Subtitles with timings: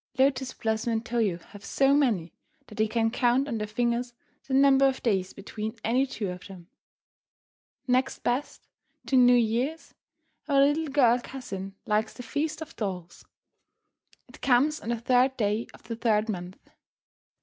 [0.17, 2.33] Lotus Blossom and Toyo have so many
[2.65, 4.15] that they can count on their fingers
[4.47, 6.67] the number of days between any two of them.
[7.85, 8.67] Next best
[9.05, 9.93] to New Year's,
[10.47, 13.25] our little girl cousin likes the Feast of Dolls.
[14.27, 16.57] It comes on the third day of the third month.